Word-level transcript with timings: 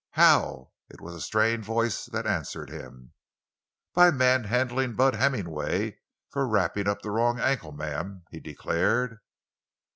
"How?" 0.13 0.71
It 0.89 0.99
was 0.99 1.13
a 1.13 1.21
strained 1.21 1.63
voice 1.63 2.07
that 2.07 2.25
answered 2.25 2.71
him. 2.71 3.13
"By 3.93 4.09
manhandling 4.09 4.95
Bud 4.95 5.13
Hemmingway 5.13 5.99
for 6.31 6.47
wrapping 6.47 6.87
up 6.87 7.03
the 7.03 7.11
wrong 7.11 7.39
ankle, 7.39 7.71
ma'am!" 7.71 8.23
he 8.31 8.39
declared. 8.39 9.19